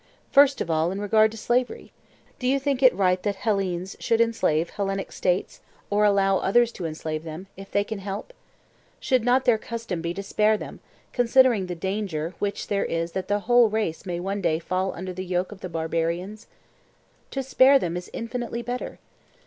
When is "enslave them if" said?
6.87-7.69